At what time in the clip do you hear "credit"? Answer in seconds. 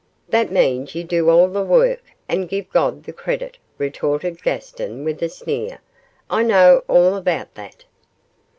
3.13-3.59